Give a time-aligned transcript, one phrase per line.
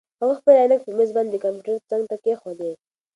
[0.19, 2.71] هغه خپلې عینکې په مېز باندې د کمپیوټر څنګ ته کېښودې.